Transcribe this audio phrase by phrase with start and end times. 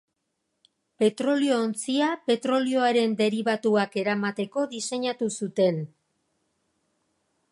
[1.01, 5.81] Petrolio-ontzia petrolioaren deribatuak eramateko diseinatu zuten.